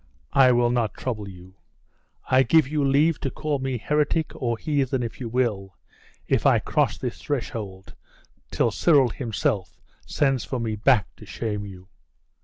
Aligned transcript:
I 0.33 0.51
will 0.51 0.71
not 0.71 0.95
trouble 0.95 1.29
you; 1.29 1.53
I 2.27 2.41
give 2.41 2.67
you 2.67 2.83
leave 2.83 3.19
to 3.19 3.29
call 3.29 3.59
me 3.59 3.77
heretic, 3.77 4.31
or 4.33 4.57
heathen, 4.57 5.03
if 5.03 5.19
you 5.19 5.29
will, 5.29 5.77
if 6.27 6.43
I 6.43 6.57
cross 6.57 6.97
this 6.97 7.21
threshold 7.21 7.93
till 8.49 8.71
Cyril 8.71 9.09
himself 9.09 9.79
sends 10.07 10.43
for 10.43 10.59
me 10.59 10.75
back 10.75 11.15
to 11.17 11.27
shame 11.27 11.67
you. 11.67 11.87